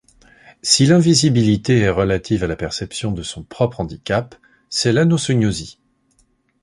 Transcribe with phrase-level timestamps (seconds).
[0.63, 4.33] Si l'invisibilité est relative à la perception de son propre handicap,
[4.67, 5.77] c'est l'anosognosie.